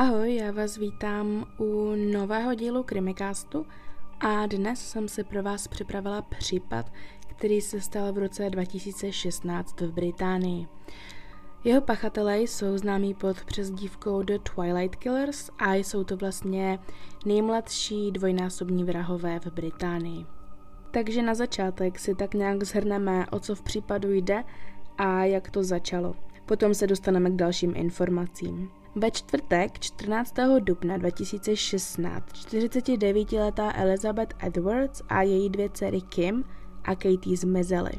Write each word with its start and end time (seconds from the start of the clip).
Ahoj, 0.00 0.34
já 0.34 0.50
vás 0.50 0.76
vítám 0.76 1.46
u 1.58 1.94
nového 2.12 2.54
dílu 2.54 2.82
Krimikástu 2.82 3.66
a 4.20 4.46
dnes 4.46 4.90
jsem 4.90 5.08
si 5.08 5.24
pro 5.24 5.42
vás 5.42 5.68
připravila 5.68 6.22
případ, 6.22 6.92
který 7.26 7.60
se 7.60 7.80
stal 7.80 8.12
v 8.12 8.18
roce 8.18 8.50
2016 8.50 9.80
v 9.80 9.92
Británii. 9.92 10.66
Jeho 11.64 11.80
pachatelé 11.80 12.40
jsou 12.40 12.78
známí 12.78 13.14
pod 13.14 13.44
přezdívkou 13.44 14.22
The 14.22 14.38
Twilight 14.38 14.96
Killers 14.96 15.50
a 15.58 15.74
jsou 15.74 16.04
to 16.04 16.16
vlastně 16.16 16.78
nejmladší 17.26 18.12
dvojnásobní 18.12 18.84
vrahové 18.84 19.40
v 19.40 19.46
Británii. 19.46 20.26
Takže 20.90 21.22
na 21.22 21.34
začátek 21.34 21.98
si 21.98 22.14
tak 22.14 22.34
nějak 22.34 22.62
zhrneme, 22.62 23.26
o 23.26 23.40
co 23.40 23.54
v 23.54 23.62
případu 23.62 24.12
jde 24.12 24.44
a 24.98 25.24
jak 25.24 25.50
to 25.50 25.62
začalo. 25.62 26.14
Potom 26.46 26.74
se 26.74 26.86
dostaneme 26.86 27.30
k 27.30 27.36
dalším 27.36 27.72
informacím. 27.76 28.79
Ve 28.94 29.10
čtvrtek 29.10 29.78
14. 29.78 30.34
dubna 30.60 30.96
2016 30.96 32.24
49-letá 32.32 33.72
Elizabeth 33.74 34.34
Edwards 34.38 35.02
a 35.08 35.22
její 35.22 35.50
dvě 35.50 35.70
dcery 35.70 36.00
Kim 36.00 36.44
a 36.84 36.94
Katie 36.94 37.36
zmizely. 37.36 37.92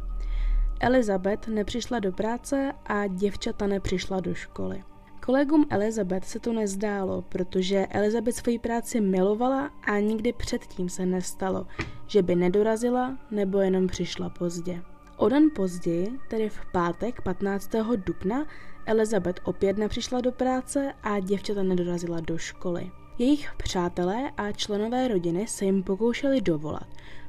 Elizabeth 0.79 1.47
nepřišla 1.47 1.99
do 1.99 2.11
práce 2.11 2.73
a 2.85 3.07
děvčata 3.07 3.67
nepřišla 3.67 4.19
do 4.19 4.33
školy. 4.33 4.83
Kolegům 5.25 5.65
Elizabeth 5.69 6.25
se 6.25 6.39
to 6.39 6.53
nezdálo, 6.53 7.21
protože 7.21 7.87
Elizabeth 7.89 8.35
svoji 8.35 8.59
práci 8.59 9.01
milovala 9.01 9.71
a 9.83 9.99
nikdy 9.99 10.33
předtím 10.33 10.89
se 10.89 11.05
nestalo, 11.05 11.67
že 12.07 12.21
by 12.21 12.35
nedorazila 12.35 13.17
nebo 13.31 13.59
jenom 13.59 13.87
přišla 13.87 14.29
pozdě. 14.29 14.81
O 15.21 15.29
den 15.29 15.49
později, 15.55 16.19
tedy 16.27 16.49
v 16.49 16.65
pátek 16.71 17.21
15. 17.21 17.71
dubna, 17.95 18.45
Elizabeth 18.85 19.41
opět 19.43 19.77
nepřišla 19.77 20.21
do 20.21 20.31
práce 20.31 20.93
a 21.03 21.19
děvčata 21.19 21.63
nedorazila 21.63 22.19
do 22.19 22.37
školy. 22.37 22.91
Jejich 23.17 23.51
přátelé 23.57 24.31
a 24.37 24.51
členové 24.51 25.07
rodiny 25.07 25.47
se 25.47 25.65
jim 25.65 25.83
pokoušeli 25.83 26.41
dovolat, 26.41 26.87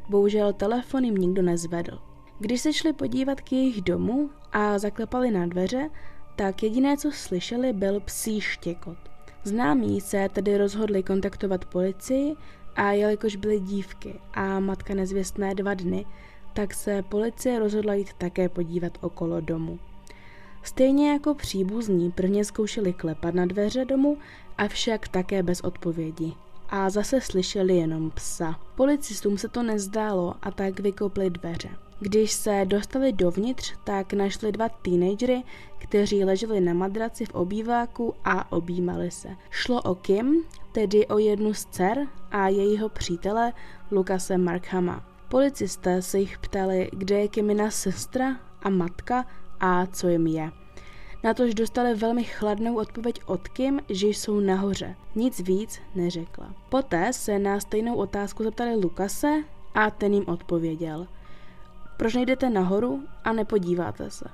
bohužel 0.08 0.52
telefon 0.52 1.04
jim 1.04 1.14
nikdo 1.14 1.42
nezvedl. 1.42 1.98
Když 2.38 2.60
se 2.60 2.72
šli 2.72 2.92
podívat 2.92 3.40
k 3.40 3.52
jejich 3.52 3.82
domu 3.82 4.30
a 4.52 4.78
zaklepali 4.78 5.30
na 5.30 5.46
dveře, 5.46 5.90
tak 6.36 6.62
jediné, 6.62 6.96
co 6.96 7.10
slyšeli, 7.12 7.72
byl 7.72 8.00
psí 8.00 8.40
štěkot. 8.40 8.98
Známí 9.44 10.00
se 10.00 10.28
tedy 10.32 10.58
rozhodli 10.58 11.02
kontaktovat 11.02 11.64
policii 11.64 12.34
a 12.76 12.92
jelikož 12.92 13.36
byly 13.36 13.60
dívky 13.60 14.20
a 14.34 14.60
matka 14.60 14.94
nezvěstné 14.94 15.54
dva 15.54 15.74
dny, 15.74 16.06
tak 16.52 16.74
se 16.74 17.02
policie 17.02 17.58
rozhodla 17.58 17.94
jít 17.94 18.12
také 18.12 18.48
podívat 18.48 18.98
okolo 19.00 19.40
domu. 19.40 19.78
Stejně 20.62 21.12
jako 21.12 21.34
příbuzní 21.34 22.10
prvně 22.10 22.44
zkoušeli 22.44 22.92
klepat 22.92 23.34
na 23.34 23.46
dveře 23.46 23.84
domu, 23.84 24.18
avšak 24.58 25.08
také 25.08 25.42
bez 25.42 25.60
odpovědi. 25.60 26.32
A 26.68 26.90
zase 26.90 27.20
slyšeli 27.20 27.76
jenom 27.76 28.10
psa. 28.10 28.60
Policistům 28.76 29.38
se 29.38 29.48
to 29.48 29.62
nezdálo 29.62 30.34
a 30.42 30.50
tak 30.50 30.80
vykopli 30.80 31.30
dveře. 31.30 31.68
Když 32.00 32.32
se 32.32 32.64
dostali 32.64 33.12
dovnitř, 33.12 33.74
tak 33.84 34.12
našli 34.12 34.52
dva 34.52 34.68
teenagery, 34.68 35.42
kteří 35.78 36.24
leželi 36.24 36.60
na 36.60 36.74
madraci 36.74 37.24
v 37.24 37.34
obýváku 37.34 38.14
a 38.24 38.52
objímali 38.52 39.10
se. 39.10 39.28
Šlo 39.50 39.82
o 39.82 39.94
Kim, 39.94 40.44
tedy 40.72 41.06
o 41.06 41.18
jednu 41.18 41.54
z 41.54 41.64
dcer 41.64 42.06
a 42.30 42.48
jejího 42.48 42.88
přítele 42.88 43.52
Lukase 43.90 44.38
Markhama. 44.38 45.11
Policisté 45.32 46.02
se 46.02 46.18
jich 46.18 46.38
ptali, 46.38 46.90
kde 46.92 47.18
je 47.18 47.28
Kimina 47.28 47.70
sestra 47.70 48.36
a 48.62 48.70
matka 48.70 49.26
a 49.60 49.86
co 49.86 50.08
jim 50.08 50.26
je. 50.26 50.50
Na 51.24 51.34
tož 51.34 51.54
dostali 51.54 51.94
velmi 51.94 52.24
chladnou 52.24 52.76
odpověď 52.76 53.20
od 53.26 53.48
Kim, 53.48 53.80
že 53.88 54.06
jsou 54.06 54.40
nahoře. 54.40 54.94
Nic 55.14 55.40
víc 55.40 55.80
neřekla. 55.94 56.54
Poté 56.68 57.12
se 57.12 57.38
na 57.38 57.60
stejnou 57.60 57.94
otázku 57.94 58.42
zeptali 58.44 58.76
Lukase 58.76 59.44
a 59.74 59.90
ten 59.90 60.14
jim 60.14 60.24
odpověděl. 60.26 61.06
Proč 61.96 62.14
nejdete 62.14 62.50
nahoru 62.50 63.02
a 63.24 63.32
nepodíváte 63.32 64.10
se? 64.10 64.24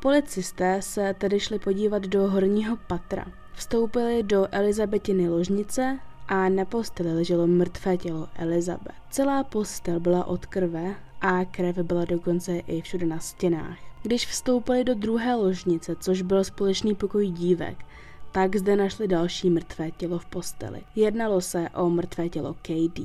Policisté 0.00 0.82
se 0.82 1.14
tedy 1.18 1.40
šli 1.40 1.58
podívat 1.58 2.02
do 2.02 2.30
horního 2.30 2.76
patra. 2.86 3.24
Vstoupili 3.52 4.22
do 4.22 4.46
Elizabetiny 4.52 5.28
ložnice 5.28 5.98
a 6.28 6.48
na 6.48 6.64
posteli 6.64 7.14
leželo 7.14 7.46
mrtvé 7.46 7.96
tělo 7.96 8.28
Elizabeth. 8.36 8.94
Celá 9.10 9.44
postel 9.44 10.00
byla 10.00 10.24
od 10.24 10.46
krve 10.46 10.94
a 11.20 11.44
krev 11.44 11.78
byla 11.78 12.04
dokonce 12.04 12.58
i 12.58 12.80
všude 12.80 13.06
na 13.06 13.18
stěnách. 13.18 13.78
Když 14.02 14.26
vstoupili 14.26 14.84
do 14.84 14.94
druhé 14.94 15.34
ložnice, 15.34 15.96
což 16.00 16.22
byl 16.22 16.44
společný 16.44 16.94
pokoj 16.94 17.26
dívek, 17.30 17.84
tak 18.32 18.56
zde 18.56 18.76
našli 18.76 19.08
další 19.08 19.50
mrtvé 19.50 19.90
tělo 19.90 20.18
v 20.18 20.26
posteli. 20.26 20.82
Jednalo 20.96 21.40
se 21.40 21.68
o 21.74 21.90
mrtvé 21.90 22.28
tělo 22.28 22.54
KD. 22.54 23.00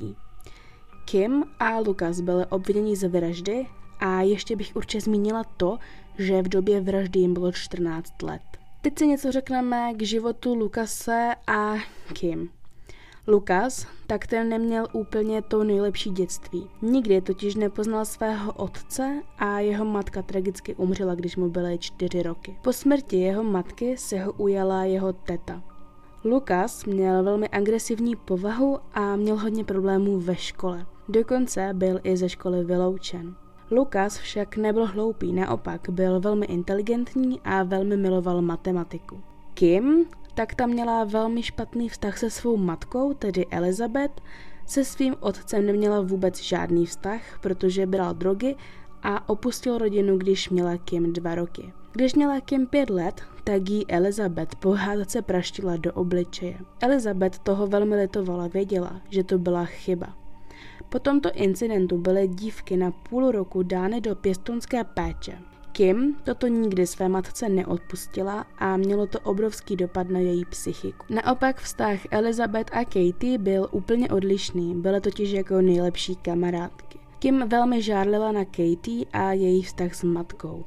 Kim 1.06 1.44
a 1.60 1.80
Lukas 1.80 2.22
byli 2.22 2.46
obviněni 2.46 2.96
ze 2.96 3.08
vraždy 3.08 3.66
a 4.00 4.22
ještě 4.22 4.56
bych 4.56 4.76
určitě 4.76 5.02
zmínila 5.02 5.44
to, 5.44 5.78
že 6.18 6.42
v 6.42 6.50
době 6.50 6.82
vraždy 6.82 7.20
jim 7.20 7.34
bylo 7.34 7.52
14 7.52 8.22
let. 8.22 8.42
Teď 8.82 9.00
si 9.00 9.08
něco 9.08 9.32
řekneme 9.32 9.94
k 9.94 10.02
životu 10.02 10.56
Lukase 10.56 11.36
a 11.48 11.74
Kim. 12.14 12.50
Lukas, 13.30 13.88
tak 14.08 14.28
ten 14.28 14.50
neměl 14.50 14.88
úplně 14.94 15.42
to 15.42 15.64
nejlepší 15.64 16.10
dětství. 16.10 16.70
Nikdy 16.82 17.22
totiž 17.22 17.56
nepoznal 17.56 18.06
svého 18.06 18.54
otce 18.54 19.22
a 19.38 19.60
jeho 19.60 19.86
matka 19.86 20.22
tragicky 20.22 20.76
umřela, 20.76 21.16
když 21.16 21.36
mu 21.36 21.50
byly 21.50 21.78
čtyři 21.78 22.24
roky. 22.24 22.58
Po 22.62 22.74
smrti 22.74 23.20
jeho 23.20 23.44
matky 23.44 23.98
se 23.98 24.20
ho 24.20 24.32
ujala 24.32 24.84
jeho 24.84 25.14
teta. 25.14 25.64
Lukas 26.24 26.86
měl 26.86 27.24
velmi 27.24 27.50
agresivní 27.50 28.16
povahu 28.16 28.80
a 28.94 29.16
měl 29.16 29.38
hodně 29.38 29.64
problémů 29.64 30.20
ve 30.20 30.36
škole. 30.36 30.86
Dokonce 31.10 31.70
byl 31.74 32.00
i 32.04 32.18
ze 32.18 32.30
školy 32.30 32.64
vyloučen. 32.64 33.36
Lukas 33.72 34.18
však 34.18 34.58
nebyl 34.58 34.86
hloupý, 34.86 35.34
naopak 35.34 35.90
byl 35.90 36.20
velmi 36.20 36.46
inteligentní 36.46 37.42
a 37.44 37.64
velmi 37.64 37.98
miloval 37.98 38.42
matematiku. 38.42 39.22
Kim 39.54 40.06
tak 40.40 40.56
tam 40.56 40.70
měla 40.70 41.04
velmi 41.04 41.44
špatný 41.44 41.90
vztah 41.90 42.18
se 42.18 42.30
svou 42.30 42.58
matkou, 42.58 43.14
tedy 43.14 43.46
Elizabeth. 43.46 44.22
Se 44.66 44.86
svým 44.86 45.16
otcem 45.20 45.66
neměla 45.66 46.02
vůbec 46.02 46.42
žádný 46.42 46.86
vztah, 46.86 47.40
protože 47.42 47.86
bral 47.86 48.14
drogy 48.14 48.56
a 49.04 49.30
opustil 49.30 49.78
rodinu, 49.78 50.18
když 50.18 50.50
měla 50.50 50.78
Kim 50.78 51.14
dva 51.14 51.36
roky. 51.36 51.74
Když 51.92 52.16
měla 52.16 52.40
Kim 52.40 52.68
pět 52.68 52.90
let, 52.90 53.22
tak 53.44 53.70
jí 53.70 53.92
Elizabeth 53.92 54.56
po 54.56 54.72
hádce 54.72 55.22
praštila 55.22 55.78
do 55.78 55.94
obličeje. 55.94 56.58
Elizabeth 56.82 57.40
toho 57.40 57.68
velmi 57.68 57.96
litovala, 57.96 58.48
věděla, 58.48 59.02
že 59.10 59.24
to 59.24 59.38
byla 59.38 59.66
chyba. 59.66 60.16
Po 60.90 61.00
tomto 61.00 61.32
incidentu 61.34 61.98
byly 61.98 62.28
dívky 62.28 62.78
na 62.78 62.92
půl 62.92 63.32
roku 63.32 63.64
dány 63.64 64.02
do 64.02 64.16
pěstonské 64.16 64.84
péče. 64.84 65.49
Kim 65.80 66.16
toto 66.24 66.48
nikdy 66.48 66.88
své 66.88 67.10
matce 67.10 67.50
neodpustila 67.50 68.46
a 68.58 68.78
mělo 68.78 69.08
to 69.08 69.20
obrovský 69.20 69.76
dopad 69.76 70.10
na 70.10 70.20
její 70.20 70.46
psychiku. 70.46 71.06
Naopak 71.10 71.62
vztah 71.62 72.00
Elizabeth 72.12 72.70
a 72.74 72.86
Katie 72.86 73.38
byl 73.38 73.68
úplně 73.72 74.10
odlišný, 74.10 74.76
byly 74.76 75.02
totiž 75.02 75.32
jako 75.32 75.62
nejlepší 75.62 76.16
kamarádky. 76.16 77.00
Kim 77.20 77.50
velmi 77.50 77.82
žárlila 77.82 78.32
na 78.32 78.46
Katie 78.46 79.06
a 79.14 79.34
její 79.34 79.64
vztah 79.64 79.94
s 79.94 80.04
matkou. 80.04 80.66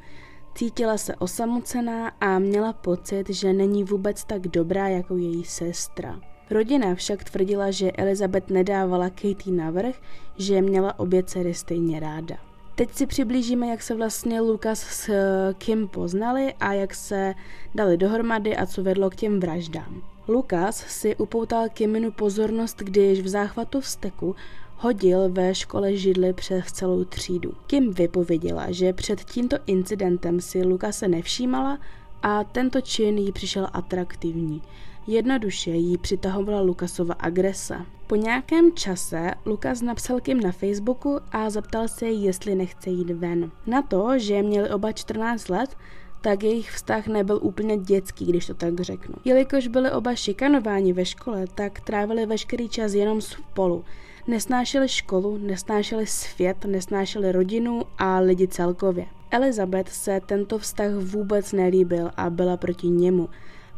Cítila 0.55 0.97
se 0.99 1.17
osamocená 1.17 2.09
a 2.21 2.39
měla 2.39 2.73
pocit, 2.73 3.31
že 3.31 3.53
není 3.53 3.85
vůbec 3.85 4.25
tak 4.25 4.49
dobrá 4.49 4.89
jako 4.89 5.17
její 5.17 5.45
sestra. 5.45 6.21
Rodina 6.51 6.95
však 6.95 7.25
tvrdila, 7.25 7.71
že 7.71 7.93
Elizabeth 7.93 8.51
nedávala 8.51 9.11
Katie 9.11 9.57
navrh, 9.57 9.95
že 10.39 10.63
měla 10.63 10.99
obě 10.99 11.23
dcery 11.23 11.55
stejně 11.55 12.01
ráda. 12.01 12.52
Teď 12.75 12.95
si 12.95 13.07
přiblížíme, 13.07 13.67
jak 13.67 13.83
se 13.83 13.95
vlastně 13.95 14.41
Lukas 14.41 14.81
s 14.81 15.09
eh, 15.09 15.55
Kim 15.59 15.89
poznali 15.89 16.55
a 16.61 16.73
jak 16.73 16.95
se 16.95 17.35
dali 17.75 17.97
dohromady 17.97 18.57
a 18.57 18.67
co 18.67 18.83
vedlo 18.83 19.11
k 19.11 19.17
těm 19.17 19.41
vraždám. 19.41 20.03
Lukas 20.29 20.77
si 20.77 21.17
upoutal 21.17 21.69
Kiminu 21.69 22.11
pozornost, 22.11 22.79
když 22.79 23.21
v 23.21 23.29
záchvatu 23.29 23.81
vzteku 23.81 24.37
hodil 24.77 25.29
ve 25.29 25.55
škole 25.55 25.97
židli 25.97 26.33
přes 26.33 26.67
celou 26.67 27.05
třídu. 27.05 27.53
Kim 27.67 27.93
vypověděla, 27.93 28.67
že 28.71 28.93
před 28.93 29.25
tímto 29.25 29.57
incidentem 29.67 30.41
si 30.41 30.63
Lukase 30.63 31.09
nevšímala 31.09 31.79
a 32.23 32.45
tento 32.45 32.81
čin 32.81 33.19
jí 33.19 33.33
přišel 33.33 33.69
atraktivní. 33.73 34.63
Jednoduše 35.07 35.71
jí 35.71 35.99
přitahovala 35.99 36.61
Lukasova 36.61 37.15
agrese. 37.15 37.77
Po 38.07 38.17
nějakém 38.17 38.73
čase 38.73 39.31
Lukas 39.47 39.83
napsal 39.83 40.21
Kim 40.21 40.41
na 40.41 40.53
Facebooku 40.53 41.21
a 41.33 41.51
zeptal 41.51 41.89
se 41.89 42.07
jí, 42.07 42.25
jestli 42.25 42.55
nechce 42.55 42.91
jít 42.91 43.11
ven. 43.11 43.51
Na 43.67 43.83
to, 43.83 44.19
že 44.19 44.43
měli 44.43 44.71
oba 44.71 44.93
14 44.93 45.49
let, 45.49 45.77
tak 46.21 46.43
jejich 46.43 46.71
vztah 46.71 47.07
nebyl 47.07 47.39
úplně 47.43 47.77
dětský, 47.79 48.27
když 48.27 48.47
to 48.47 48.55
tak 48.55 48.81
řeknu. 48.81 49.15
Jelikož 49.25 49.67
byli 49.67 49.91
oba 49.91 50.15
šikanováni 50.15 50.93
ve 50.93 51.05
škole, 51.05 51.45
tak 51.55 51.81
trávili 51.81 52.27
veškerý 52.27 52.69
čas 52.69 52.95
jenom 52.95 53.21
spolu. 53.21 53.85
Nesnášeli 54.27 54.89
školu, 54.89 55.39
nesnášeli 55.39 56.07
svět, 56.07 56.65
nesnášeli 56.65 57.33
rodinu 57.33 57.83
a 57.99 58.19
lidi 58.19 58.49
celkově. 58.49 59.07
Elizabeth 59.31 59.89
se 59.89 60.21
tento 60.27 60.59
vztah 60.59 60.95
vůbec 60.95 61.53
nelíbil 61.53 62.11
a 62.17 62.31
byla 62.31 62.57
proti 62.57 62.89
němu. 62.89 63.29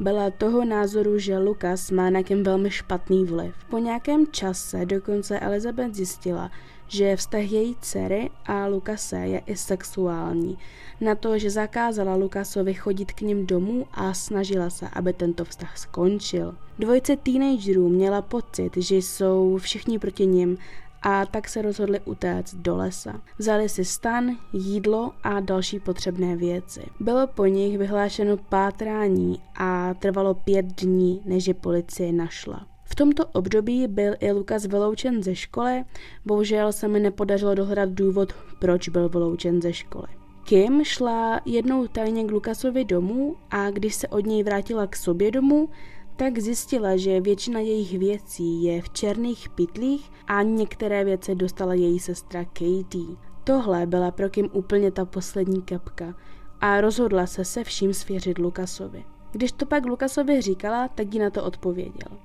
Byla 0.00 0.30
toho 0.30 0.64
názoru, 0.64 1.18
že 1.18 1.38
Lukas 1.38 1.90
má 1.90 2.10
na 2.10 2.22
Kim 2.22 2.42
velmi 2.42 2.70
špatný 2.70 3.24
vliv. 3.24 3.54
Po 3.70 3.78
nějakém 3.78 4.26
čase 4.26 4.86
dokonce 4.86 5.40
Elizabeth 5.40 5.94
zjistila, 5.94 6.50
že 6.88 7.16
vztah 7.16 7.52
její 7.52 7.76
dcery 7.80 8.30
a 8.46 8.66
Lukase 8.66 9.16
je 9.16 9.38
i 9.46 9.56
sexuální. 9.56 10.58
Na 11.00 11.14
to, 11.14 11.38
že 11.38 11.50
zakázala 11.50 12.14
Lukasovi 12.14 12.74
chodit 12.74 13.12
k 13.12 13.20
ním 13.20 13.46
domů 13.46 13.86
a 13.92 14.14
snažila 14.14 14.70
se, 14.70 14.88
aby 14.92 15.12
tento 15.12 15.44
vztah 15.44 15.78
skončil. 15.78 16.54
Dvojice 16.78 17.16
teenagerů 17.16 17.88
měla 17.88 18.22
pocit, 18.22 18.70
že 18.76 18.96
jsou 18.96 19.58
všichni 19.58 19.98
proti 19.98 20.26
nim 20.26 20.58
a 21.04 21.26
tak 21.26 21.48
se 21.48 21.62
rozhodli 21.62 22.00
utéct 22.04 22.54
do 22.54 22.76
lesa. 22.76 23.20
Vzali 23.38 23.68
si 23.68 23.84
stan, 23.84 24.36
jídlo 24.52 25.12
a 25.22 25.40
další 25.40 25.80
potřebné 25.80 26.36
věci. 26.36 26.80
Bylo 27.00 27.26
po 27.26 27.46
nich 27.46 27.78
vyhlášeno 27.78 28.36
pátrání 28.36 29.40
a 29.56 29.94
trvalo 29.94 30.34
pět 30.34 30.66
dní, 30.66 31.22
než 31.24 31.46
je 31.46 31.54
policie 31.54 32.12
našla. 32.12 32.66
V 32.84 32.94
tomto 32.94 33.26
období 33.26 33.88
byl 33.88 34.14
i 34.20 34.32
Lukas 34.32 34.66
vyloučen 34.66 35.22
ze 35.22 35.34
školy, 35.34 35.84
bohužel 36.24 36.72
se 36.72 36.88
mi 36.88 37.00
nepodařilo 37.00 37.54
dohledat 37.54 37.88
důvod, 37.88 38.32
proč 38.58 38.88
byl 38.88 39.08
vyloučen 39.08 39.62
ze 39.62 39.72
školy. 39.72 40.06
Kim 40.44 40.84
šla 40.84 41.40
jednou 41.44 41.86
tajně 41.86 42.24
k 42.24 42.30
Lukasovi 42.30 42.84
domů 42.84 43.36
a 43.50 43.70
když 43.70 43.94
se 43.94 44.08
od 44.08 44.26
něj 44.26 44.42
vrátila 44.42 44.86
k 44.86 44.96
sobě 44.96 45.30
domů, 45.30 45.68
tak 46.16 46.38
zjistila, 46.38 46.96
že 46.96 47.20
většina 47.20 47.60
jejich 47.60 47.98
věcí 47.98 48.62
je 48.62 48.82
v 48.82 48.90
černých 48.90 49.48
pytlích 49.48 50.12
a 50.26 50.42
některé 50.42 51.04
věci 51.04 51.34
dostala 51.34 51.74
její 51.74 51.98
sestra 51.98 52.44
Katie. 52.44 53.16
Tohle 53.44 53.86
byla 53.86 54.10
pro 54.10 54.30
Kim 54.30 54.50
úplně 54.52 54.90
ta 54.90 55.04
poslední 55.04 55.62
kapka 55.62 56.14
a 56.60 56.80
rozhodla 56.80 57.26
se 57.26 57.44
se 57.44 57.64
vším 57.64 57.94
svěřit 57.94 58.38
Lukasovi. 58.38 59.04
Když 59.32 59.52
to 59.52 59.66
pak 59.66 59.86
Lukasovi 59.86 60.40
říkala, 60.40 60.88
tak 60.88 61.14
jí 61.14 61.20
na 61.20 61.30
to 61.30 61.44
odpověděl. 61.44 62.18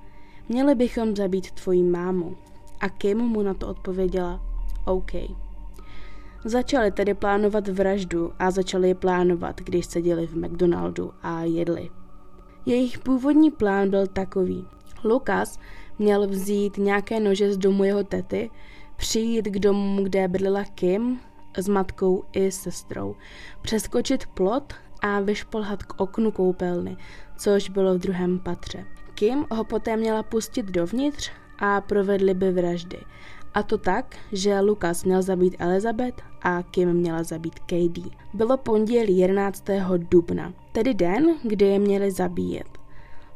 Měli 0.48 0.74
bychom 0.74 1.16
zabít 1.16 1.50
tvoji 1.50 1.82
mámu. 1.82 2.36
A 2.80 2.88
Kim 2.88 3.18
mu 3.18 3.42
na 3.42 3.54
to 3.54 3.68
odpověděla, 3.68 4.40
OK. 4.84 5.12
Začali 6.44 6.92
tedy 6.92 7.14
plánovat 7.14 7.68
vraždu 7.68 8.32
a 8.38 8.50
začali 8.50 8.88
ji 8.88 8.94
plánovat, 8.94 9.60
když 9.60 9.86
seděli 9.86 10.26
v 10.26 10.36
McDonaldu 10.36 11.12
a 11.22 11.42
jedli. 11.42 11.90
Jejich 12.66 12.98
původní 12.98 13.50
plán 13.50 13.90
byl 13.90 14.06
takový. 14.06 14.66
Lukas 15.04 15.58
měl 15.98 16.28
vzít 16.28 16.76
nějaké 16.76 17.20
nože 17.20 17.52
z 17.52 17.58
domu 17.58 17.84
jeho 17.84 18.04
tety, 18.04 18.50
přijít 18.96 19.42
k 19.42 19.58
domu, 19.58 20.04
kde 20.04 20.28
bydlela 20.28 20.64
Kim 20.64 21.20
s 21.56 21.68
matkou 21.68 22.24
i 22.32 22.50
sestrou, 22.50 23.16
přeskočit 23.62 24.26
plot 24.26 24.74
a 25.02 25.20
vyšplhat 25.20 25.82
k 25.82 26.00
oknu 26.00 26.30
koupelny, 26.30 26.96
což 27.38 27.70
bylo 27.70 27.94
v 27.94 27.98
druhém 27.98 28.38
patře. 28.38 28.84
Kim 29.14 29.46
ho 29.50 29.64
poté 29.64 29.96
měla 29.96 30.22
pustit 30.22 30.66
dovnitř 30.66 31.30
a 31.58 31.80
provedli 31.80 32.34
by 32.34 32.52
vraždy. 32.52 32.98
A 33.54 33.62
to 33.62 33.78
tak, 33.78 34.16
že 34.32 34.60
Lukas 34.60 35.04
měl 35.04 35.22
zabít 35.22 35.56
Elizabeth 35.58 36.22
a 36.42 36.62
Kim 36.62 36.92
měla 36.92 37.22
zabít 37.22 37.58
Katie. 37.58 38.10
Bylo 38.34 38.56
pondělí 38.56 39.18
11. 39.18 39.64
dubna, 39.96 40.52
tedy 40.72 40.94
den, 40.94 41.36
kdy 41.42 41.64
je 41.64 41.78
měli 41.78 42.10
zabíjet. 42.10 42.78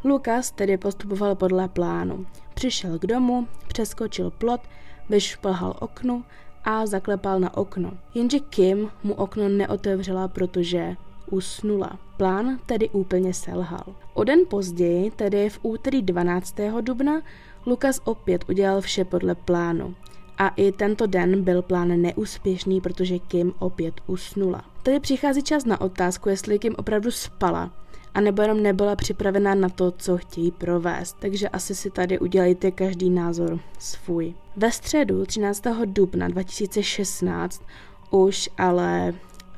Lukas 0.04 0.50
tedy 0.50 0.76
postupoval 0.76 1.34
podle 1.34 1.68
plánu. 1.68 2.26
Přišel 2.54 2.98
k 2.98 3.06
domu, 3.06 3.48
přeskočil 3.68 4.30
plot, 4.30 4.60
vyšplhal 5.08 5.76
oknu 5.80 6.24
a 6.64 6.86
zaklepal 6.86 7.40
na 7.40 7.56
okno. 7.56 7.92
Jenže 8.14 8.38
Kim 8.38 8.90
mu 9.02 9.14
okno 9.14 9.48
neotevřela, 9.48 10.28
protože 10.28 10.96
usnula. 11.30 11.98
Plán 12.16 12.58
tedy 12.66 12.88
úplně 12.88 13.34
selhal. 13.34 13.84
O 14.14 14.24
den 14.24 14.40
později, 14.50 15.10
tedy 15.10 15.50
v 15.50 15.58
úterý 15.62 16.02
12. 16.02 16.56
dubna, 16.80 17.22
Lukas 17.66 18.00
opět 18.04 18.44
udělal 18.48 18.80
vše 18.80 19.04
podle 19.04 19.34
plánu. 19.34 19.94
A 20.38 20.48
i 20.48 20.72
tento 20.72 21.06
den 21.06 21.42
byl 21.42 21.62
plán 21.62 22.00
neúspěšný, 22.02 22.80
protože 22.80 23.18
Kim 23.18 23.52
opět 23.58 23.94
usnula. 24.06 24.73
Tady 24.84 25.00
přichází 25.00 25.42
čas 25.42 25.64
na 25.64 25.80
otázku, 25.80 26.28
jestli 26.28 26.58
Kim 26.58 26.74
opravdu 26.78 27.10
spala, 27.10 27.70
anebo 28.14 28.42
jenom 28.42 28.62
nebyla 28.62 28.96
připravená 28.96 29.54
na 29.54 29.68
to, 29.68 29.90
co 29.90 30.16
chtějí 30.18 30.50
provést. 30.50 31.16
Takže 31.20 31.48
asi 31.48 31.74
si 31.74 31.90
tady 31.90 32.18
udělejte 32.18 32.70
každý 32.70 33.10
názor 33.10 33.60
svůj. 33.78 34.34
Ve 34.56 34.70
středu 34.70 35.26
13. 35.26 35.62
dubna 35.84 36.28
2016 36.28 37.62
už 38.10 38.50
ale 38.58 39.14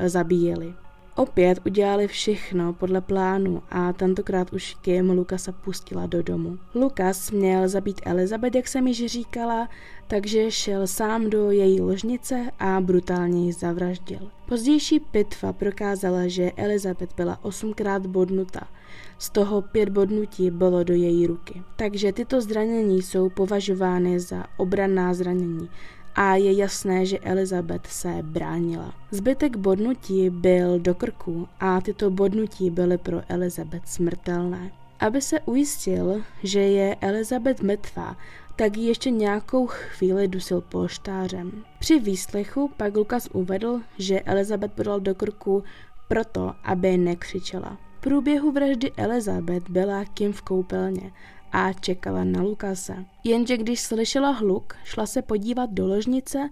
zabíjeli. 0.06 0.74
Opět 1.16 1.60
udělali 1.66 2.08
všechno 2.08 2.72
podle 2.72 3.00
plánu 3.00 3.62
a 3.70 3.92
tentokrát 3.92 4.52
už 4.52 4.76
Kim 4.82 5.10
Lukasa 5.10 5.52
pustila 5.52 6.06
do 6.06 6.22
domu. 6.22 6.58
Lukas 6.74 7.30
měl 7.30 7.68
zabít 7.68 8.00
Elizabeth, 8.04 8.54
jak 8.54 8.68
jsem 8.68 8.86
již 8.86 9.06
říkala, 9.06 9.68
takže 10.06 10.50
šel 10.50 10.86
sám 10.86 11.30
do 11.30 11.50
její 11.50 11.80
ložnice 11.80 12.50
a 12.58 12.80
brutálně 12.80 13.46
ji 13.46 13.52
zavraždil. 13.52 14.30
Pozdější 14.48 15.00
pitva 15.00 15.52
prokázala, 15.52 16.28
že 16.28 16.52
Elizabeth 16.56 17.16
byla 17.16 17.44
osmkrát 17.44 18.06
bodnuta, 18.06 18.68
z 19.18 19.30
toho 19.30 19.62
pět 19.62 19.88
bodnutí 19.88 20.50
bylo 20.50 20.84
do 20.84 20.94
její 20.94 21.26
ruky. 21.26 21.62
Takže 21.76 22.12
tyto 22.12 22.40
zranění 22.40 23.02
jsou 23.02 23.30
považovány 23.30 24.20
za 24.20 24.44
obranná 24.56 25.14
zranění 25.14 25.68
a 26.16 26.34
je 26.34 26.52
jasné, 26.52 27.06
že 27.06 27.18
Elizabeth 27.18 27.86
se 27.86 28.18
bránila. 28.22 28.94
Zbytek 29.10 29.56
bodnutí 29.56 30.30
byl 30.30 30.78
do 30.78 30.94
krku 30.94 31.48
a 31.60 31.80
tyto 31.80 32.10
bodnutí 32.10 32.70
byly 32.70 32.98
pro 32.98 33.22
Elizabeth 33.28 33.88
smrtelné. 33.88 34.70
Aby 35.00 35.20
se 35.20 35.40
ujistil, 35.40 36.22
že 36.42 36.60
je 36.60 36.96
Elizabeth 37.00 37.62
mrtvá, 37.62 38.16
tak 38.56 38.76
ji 38.76 38.86
ještě 38.86 39.10
nějakou 39.10 39.66
chvíli 39.66 40.28
dusil 40.28 40.60
polštářem. 40.60 41.64
Při 41.78 41.98
výslechu 41.98 42.70
pak 42.76 42.96
Lukas 42.96 43.28
uvedl, 43.32 43.80
že 43.98 44.20
Elizabeth 44.20 44.72
podal 44.72 45.00
do 45.00 45.14
krku 45.14 45.64
proto, 46.08 46.52
aby 46.64 46.96
nekřičela. 46.96 47.78
V 47.96 48.00
průběhu 48.00 48.52
vraždy 48.52 48.92
Elizabeth 48.96 49.70
byla 49.70 50.04
Kim 50.04 50.32
v 50.32 50.42
koupelně 50.42 51.12
a 51.52 51.72
čekala 51.72 52.24
na 52.24 52.42
Lukase. 52.42 53.04
Jenže 53.24 53.56
když 53.56 53.80
slyšela 53.80 54.30
hluk, 54.30 54.74
šla 54.84 55.06
se 55.06 55.22
podívat 55.22 55.70
do 55.70 55.86
ložnice 55.86 56.50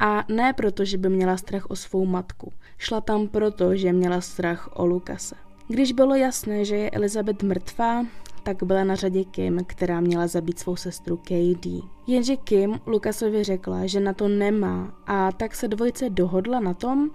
a 0.00 0.24
ne 0.28 0.52
proto, 0.52 0.84
že 0.84 0.98
by 0.98 1.08
měla 1.08 1.36
strach 1.36 1.66
o 1.70 1.76
svou 1.76 2.06
matku. 2.06 2.52
Šla 2.78 3.00
tam 3.00 3.28
proto, 3.28 3.76
že 3.76 3.92
měla 3.92 4.20
strach 4.20 4.68
o 4.72 4.86
Lukase. 4.86 5.34
Když 5.68 5.92
bylo 5.92 6.14
jasné, 6.14 6.64
že 6.64 6.76
je 6.76 6.90
Elizabeth 6.90 7.42
mrtvá, 7.42 8.06
tak 8.42 8.62
byla 8.62 8.84
na 8.84 8.94
řadě 8.94 9.24
Kim, 9.24 9.64
která 9.66 10.00
měla 10.00 10.26
zabít 10.26 10.58
svou 10.58 10.76
sestru 10.76 11.16
KD. 11.16 11.66
Jenže 12.06 12.36
Kim 12.36 12.80
Lukasovi 12.86 13.44
řekla, 13.44 13.86
že 13.86 14.00
na 14.00 14.12
to 14.12 14.28
nemá 14.28 14.94
a 15.06 15.32
tak 15.32 15.54
se 15.54 15.68
dvojice 15.68 16.10
dohodla 16.10 16.60
na 16.60 16.74
tom, 16.74 17.10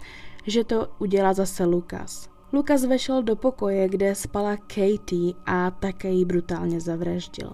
že 0.47 0.63
to 0.63 0.87
udělá 0.99 1.33
zase 1.33 1.65
Lukas. 1.65 2.29
Lukas 2.53 2.85
vešel 2.85 3.23
do 3.23 3.35
pokoje, 3.35 3.89
kde 3.89 4.15
spala 4.15 4.57
Katie 4.57 5.33
a 5.45 5.71
také 5.71 6.09
ji 6.09 6.25
brutálně 6.25 6.81
zavraždil. 6.81 7.51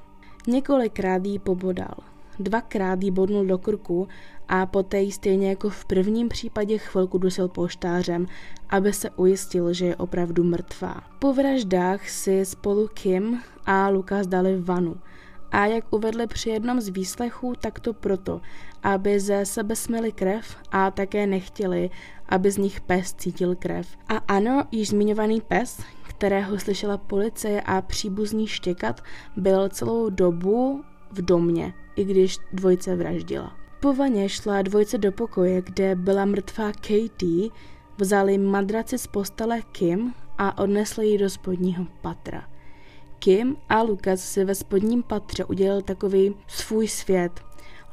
Několikrát 0.47 1.25
jí 1.25 1.39
pobodal. 1.39 1.95
Dvakrát 2.39 3.03
jí 3.03 3.11
bodnul 3.11 3.45
do 3.45 3.57
krku 3.57 4.07
a 4.47 4.65
poté 4.65 5.01
jí 5.01 5.11
stejně 5.11 5.49
jako 5.49 5.69
v 5.69 5.85
prvním 5.85 6.29
případě 6.29 6.77
chvilku 6.77 7.17
dusil 7.17 7.47
poštářem, 7.47 8.27
aby 8.69 8.93
se 8.93 9.09
ujistil, 9.09 9.73
že 9.73 9.85
je 9.85 9.95
opravdu 9.95 10.43
mrtvá. 10.43 11.01
Po 11.19 11.33
vraždách 11.33 12.09
si 12.09 12.45
spolu 12.45 12.87
Kim 12.87 13.41
a 13.65 13.89
Lukas 13.89 14.27
dali 14.27 14.61
vanu– 14.61 14.95
a 15.55 15.65
jak 15.65 15.93
uvedli 15.93 16.27
při 16.27 16.49
jednom 16.49 16.81
z 16.81 16.89
výslechů, 16.89 17.53
tak 17.61 17.79
to 17.79 17.93
proto, 17.93 18.41
aby 18.83 19.19
ze 19.19 19.45
sebe 19.45 19.75
smili 19.75 20.11
krev 20.11 20.57
a 20.71 20.91
také 20.91 21.27
nechtěli, 21.27 21.89
aby 22.29 22.51
z 22.51 22.57
nich 22.57 22.81
pes 22.81 23.13
cítil 23.13 23.55
krev. 23.55 23.87
A 24.07 24.17
ano, 24.17 24.63
již 24.71 24.89
zmiňovaný 24.89 25.41
pes, 25.41 25.81
kterého 26.07 26.59
slyšela 26.59 26.97
policie 26.97 27.61
a 27.61 27.81
příbuzní 27.81 28.47
štěkat, 28.47 29.01
byl 29.37 29.69
celou 29.69 30.09
dobu 30.09 30.83
v 31.11 31.21
domě, 31.21 31.73
i 31.95 32.03
když 32.03 32.37
dvojce 32.53 32.95
vraždila. 32.95 33.55
Po 33.79 33.93
vaně 33.93 34.29
šla 34.29 34.61
dvojce 34.61 34.97
do 34.97 35.11
pokoje, 35.11 35.61
kde 35.61 35.95
byla 35.95 36.25
mrtvá 36.25 36.71
Katie, 36.71 37.49
vzali 37.97 38.37
madraci 38.37 38.97
z 38.97 39.07
postele 39.07 39.61
Kim 39.71 40.13
a 40.37 40.57
odnesli 40.57 41.07
ji 41.07 41.17
do 41.17 41.29
spodního 41.29 41.85
patra. 42.01 42.54
Kim 43.19 43.57
a 43.69 43.81
Lukas 43.81 44.21
si 44.21 44.45
ve 44.45 44.55
spodním 44.55 45.03
patře 45.03 45.45
udělal 45.45 45.81
takový 45.81 46.35
svůj 46.47 46.87
svět. 46.87 47.31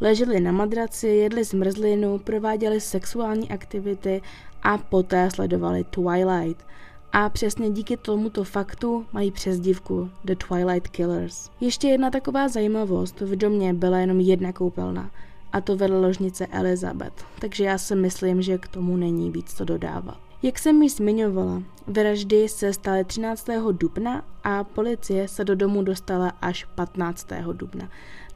Leželi 0.01 0.41
na 0.41 0.53
madraci, 0.53 1.09
jedli 1.09 1.45
zmrzlinu, 1.45 2.19
prováděli 2.19 2.81
sexuální 2.81 3.51
aktivity 3.51 4.23
a 4.63 4.79
poté 4.79 5.31
sledovali 5.31 5.85
Twilight. 5.85 6.67
A 7.13 7.29
přesně 7.29 7.71
díky 7.71 7.97
tomuto 7.97 8.45
faktu 8.45 9.07
mají 9.13 9.31
přezdívku 9.31 10.11
The 10.25 10.35
Twilight 10.49 10.89
Killers. 10.89 11.51
Ještě 11.61 11.89
jedna 11.89 12.11
taková 12.11 12.49
zajímavost, 12.49 13.21
v 13.21 13.37
domě 13.37 13.75
byla 13.75 13.99
jenom 13.99 14.21
jedna 14.21 14.53
koupelna 14.53 15.11
a 15.53 15.61
to 15.61 15.77
vedle 15.77 15.99
ložnice 15.99 16.47
Elizabeth, 16.47 17.25
takže 17.39 17.65
já 17.65 17.79
si 17.79 17.95
myslím, 17.95 18.43
že 18.43 18.59
k 18.59 18.69
tomu 18.69 18.97
není 18.97 19.31
víc 19.31 19.55
co 19.55 19.65
dodávat. 19.65 20.32
Jak 20.45 20.59
jsem 20.59 20.83
již 20.83 20.93
zmiňovala, 20.93 21.63
vraždy 21.87 22.49
se 22.49 22.73
staly 22.73 23.05
13. 23.05 23.47
dubna 23.73 24.25
a 24.45 24.65
policie 24.65 25.29
se 25.29 25.45
do 25.45 25.55
domu 25.55 25.83
dostala 25.83 26.29
až 26.29 26.65
15. 26.65 27.29
dubna. 27.53 27.89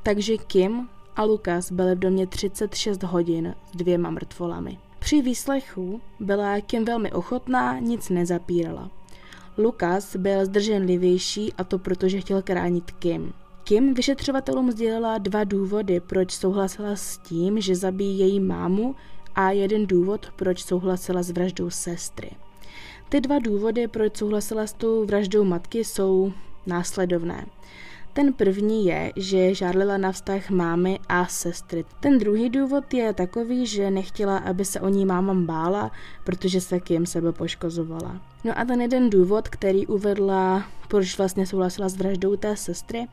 Takže 0.02 0.36
Kim 0.36 0.88
a 1.16 1.24
Lukas 1.24 1.72
byli 1.72 1.94
v 1.94 1.98
domě 1.98 2.26
36 2.26 3.02
hodin 3.02 3.54
s 3.72 3.76
dvěma 3.76 4.10
mrtvolami. 4.10 4.78
Při 4.98 5.22
výslechu 5.22 6.00
byla 6.20 6.60
Kim 6.60 6.84
velmi 6.84 7.12
ochotná, 7.12 7.78
nic 7.78 8.08
nezapírala. 8.08 8.90
Lukas 9.58 10.16
byl 10.16 10.44
zdrženlivější 10.44 11.52
a 11.52 11.64
to 11.64 11.78
proto, 11.78 12.08
že 12.08 12.20
chtěl 12.20 12.42
kránit 12.42 12.90
Kim. 12.90 13.32
Kim 13.64 13.94
vyšetřovatelům 13.94 14.70
sdělila 14.70 15.18
dva 15.18 15.44
důvody, 15.44 16.00
proč 16.00 16.32
souhlasila 16.32 16.96
s 16.96 17.18
tím, 17.18 17.60
že 17.60 17.76
zabíjí 17.76 18.18
její 18.18 18.40
mámu 18.40 18.94
a 19.36 19.50
jeden 19.50 19.86
důvod, 19.86 20.26
proč 20.36 20.64
souhlasila 20.64 21.22
s 21.22 21.30
vraždou 21.30 21.70
sestry. 21.70 22.30
Ty 23.08 23.20
dva 23.20 23.38
důvody, 23.38 23.88
proč 23.88 24.16
souhlasila 24.16 24.66
s 24.66 24.72
tou 24.72 25.06
vraždou 25.06 25.44
matky, 25.44 25.84
jsou 25.84 26.32
následovné. 26.66 27.46
Ten 28.12 28.32
první 28.32 28.86
je, 28.86 29.12
že 29.16 29.54
žádlila 29.54 29.96
na 29.96 30.12
vztah 30.12 30.50
mámy 30.50 30.98
a 31.08 31.26
sestry. 31.26 31.84
Ten 32.00 32.18
druhý 32.18 32.50
důvod 32.50 32.94
je 32.94 33.12
takový, 33.12 33.66
že 33.66 33.90
nechtěla, 33.90 34.38
aby 34.38 34.64
se 34.64 34.80
o 34.80 34.88
ní 34.88 35.06
máma 35.06 35.34
bála, 35.34 35.90
protože 36.24 36.60
se 36.60 36.80
Kim 36.80 37.06
sebe 37.06 37.32
poškozovala. 37.32 38.20
No 38.44 38.58
a 38.58 38.64
ten 38.64 38.80
jeden 38.80 39.10
důvod, 39.10 39.48
který 39.48 39.86
uvedla, 39.86 40.64
proč 40.88 41.18
vlastně 41.18 41.46
souhlasila 41.46 41.88
s 41.88 41.96
vraždou 41.96 42.36
té 42.36 42.56
sestry, 42.56 43.06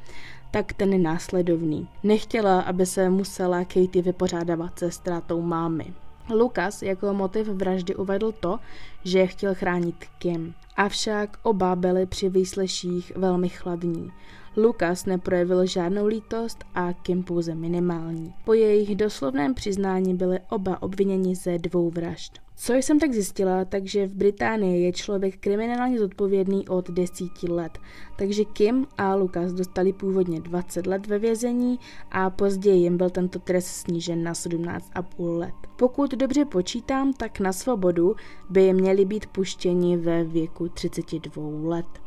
tak 0.52 0.74
ten 0.74 0.94
je 0.94 1.00
následovný. 1.00 1.88
Nechtěla, 2.04 2.62
aby 2.62 2.86
se 2.86 3.10
musela 3.10 3.66
Katie 3.66 4.02
vypořádávat 4.04 4.80
se 4.80 4.92
ztrátou 4.92 5.42
mámy. 5.42 5.94
Lukas 6.30 6.82
jako 6.82 7.14
motiv 7.14 7.48
vraždy 7.48 7.96
uvedl 7.96 8.32
to, 8.32 8.60
že 9.04 9.28
chtěl 9.28 9.56
chránit 9.56 10.06
Kim. 10.20 10.54
Avšak 10.76 11.40
oba 11.44 11.76
byli 11.76 12.06
při 12.06 12.30
výsleších 12.30 13.12
velmi 13.16 13.50
chladní. 13.50 14.12
Lukas 14.58 15.06
neprojevil 15.06 15.66
žádnou 15.66 16.06
lítost 16.06 16.64
a 16.76 16.94
Kim 16.94 17.24
pouze 17.24 17.56
minimální. 17.56 18.34
Po 18.46 18.54
jejich 18.54 18.96
doslovném 18.96 19.54
přiznání 19.54 20.16
byly 20.16 20.40
oba 20.50 20.82
obviněni 20.82 21.36
ze 21.36 21.58
dvou 21.58 21.90
vražd. 21.90 22.40
Co 22.56 22.74
jsem 22.74 23.00
tak 23.00 23.14
zjistila, 23.14 23.66
takže 23.66 24.08
v 24.08 24.16
Británii 24.16 24.84
je 24.84 24.92
člověk 24.92 25.40
kriminálně 25.40 26.00
zodpovědný 26.00 26.68
od 26.68 26.90
desíti 26.90 27.52
let. 27.52 27.78
Takže 28.16 28.46
Kim 28.46 28.88
a 28.98 29.16
Lukas 29.16 29.54
dostali 29.54 29.94
původně 29.94 30.40
20 30.40 30.88
let 30.88 31.08
ve 31.08 31.20
vězení 31.20 31.80
a 32.12 32.30
později 32.30 32.82
jim 32.82 32.98
byl 32.98 33.10
tento 33.10 33.40
trest 33.40 33.68
snížen 33.68 34.24
na 34.24 34.34
17,5 34.34 35.38
let. 35.38 35.54
Pokud 35.76 36.12
dobře 36.12 36.46
počítám, 36.46 37.14
tak 37.14 37.40
na 37.40 37.54
svobodu 37.54 38.16
by 38.50 38.74
měli 38.74 39.06
být 39.06 39.26
puštěni 39.26 39.98
ve 39.98 40.24
věku 40.24 40.70
32 40.70 41.44
let. 41.70 42.03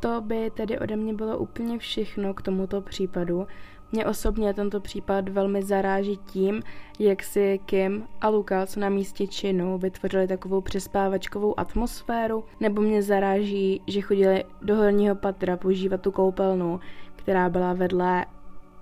To 0.00 0.20
by 0.20 0.50
tedy 0.50 0.78
ode 0.78 0.96
mě 0.96 1.14
bylo 1.14 1.38
úplně 1.38 1.78
všechno 1.78 2.34
k 2.34 2.42
tomuto 2.42 2.80
případu. 2.80 3.46
Mě 3.92 4.06
osobně 4.06 4.54
tento 4.54 4.80
případ 4.80 5.28
velmi 5.28 5.62
zaráží 5.62 6.16
tím, 6.16 6.62
jak 6.98 7.22
si 7.22 7.60
Kim 7.66 8.04
a 8.20 8.28
Lukas 8.28 8.76
na 8.76 8.88
místě 8.88 9.26
činu 9.26 9.78
vytvořili 9.78 10.26
takovou 10.26 10.60
přespávačkovou 10.60 11.60
atmosféru, 11.60 12.44
nebo 12.60 12.82
mě 12.82 13.02
zaráží, 13.02 13.82
že 13.86 14.00
chodili 14.00 14.44
do 14.62 14.76
horního 14.76 15.14
patra 15.14 15.56
používat 15.56 16.00
tu 16.00 16.10
koupelnu, 16.10 16.80
která 17.16 17.48
byla 17.48 17.72
vedle 17.72 18.26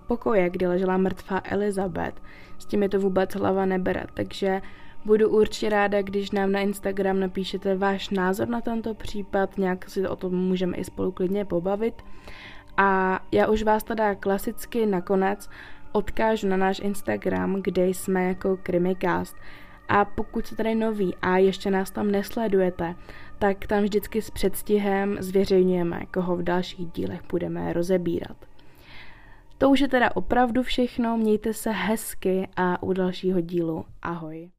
pokoje, 0.06 0.50
kde 0.50 0.68
ležela 0.68 0.96
mrtvá 0.96 1.40
Elizabeth. 1.44 2.22
S 2.58 2.66
tím 2.66 2.82
je 2.82 2.88
to 2.88 3.00
vůbec 3.00 3.34
hlava 3.34 3.66
nebere, 3.66 4.04
takže 4.14 4.62
Budu 5.06 5.28
určitě 5.28 5.68
ráda, 5.68 6.02
když 6.02 6.30
nám 6.30 6.52
na 6.52 6.60
Instagram 6.60 7.20
napíšete 7.20 7.76
váš 7.76 8.10
názor 8.10 8.48
na 8.48 8.60
tento 8.60 8.94
případ, 8.94 9.58
nějak 9.58 9.90
si 9.90 10.08
o 10.08 10.16
tom 10.16 10.34
můžeme 10.34 10.76
i 10.76 10.84
spolu 10.84 11.12
klidně 11.12 11.44
pobavit. 11.44 11.94
A 12.76 13.20
já 13.32 13.48
už 13.48 13.62
vás 13.62 13.84
teda 13.84 14.14
klasicky 14.14 14.86
nakonec 14.86 15.48
odkážu 15.92 16.48
na 16.48 16.56
náš 16.56 16.80
Instagram, 16.80 17.62
kde 17.62 17.88
jsme 17.88 18.24
jako 18.24 18.56
Krimikast. 18.62 19.36
A 19.88 20.04
pokud 20.04 20.46
jste 20.46 20.56
tady 20.56 20.74
noví 20.74 21.14
a 21.22 21.36
ještě 21.36 21.70
nás 21.70 21.90
tam 21.90 22.10
nesledujete, 22.10 22.94
tak 23.38 23.66
tam 23.66 23.82
vždycky 23.82 24.22
s 24.22 24.30
předstihem 24.30 25.16
zveřejňujeme, 25.20 26.00
koho 26.14 26.36
v 26.36 26.42
dalších 26.42 26.86
dílech 26.86 27.20
budeme 27.30 27.72
rozebírat. 27.72 28.36
To 29.58 29.70
už 29.70 29.80
je 29.80 29.88
teda 29.88 30.16
opravdu 30.16 30.62
všechno, 30.62 31.16
mějte 31.16 31.54
se 31.54 31.70
hezky 31.70 32.48
a 32.56 32.82
u 32.82 32.92
dalšího 32.92 33.40
dílu 33.40 33.84
ahoj. 34.02 34.50